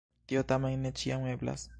Tio 0.31 0.41
tamen 0.51 0.81
ne 0.87 0.93
ĉiam 1.03 1.27
eblas. 1.35 1.67